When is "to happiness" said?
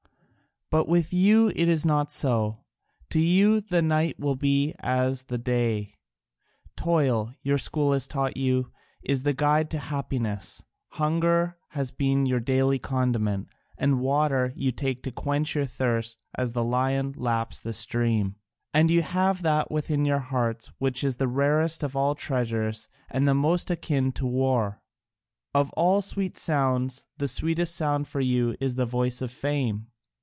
9.71-10.63